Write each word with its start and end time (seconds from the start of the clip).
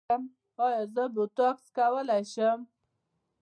ایا 0.63 0.81
زه 0.93 1.03
بوټاکس 1.13 1.65
کولی 1.77 2.21
شم؟ 2.33 2.59